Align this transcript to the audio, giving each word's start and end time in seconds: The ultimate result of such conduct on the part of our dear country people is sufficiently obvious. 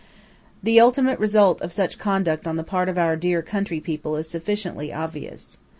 The 0.63 0.79
ultimate 0.79 1.19
result 1.19 1.61
of 1.61 1.71
such 1.71 1.99
conduct 1.99 2.47
on 2.47 2.55
the 2.55 2.63
part 2.63 2.89
of 2.89 2.97
our 2.97 3.15
dear 3.15 3.43
country 3.43 3.79
people 3.79 4.15
is 4.15 4.27
sufficiently 4.27 4.91
obvious. 4.91 5.59